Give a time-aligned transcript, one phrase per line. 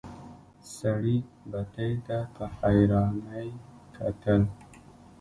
[0.75, 1.17] سړي
[1.51, 3.47] بتۍ ته په حيرانی
[3.95, 4.41] کتل.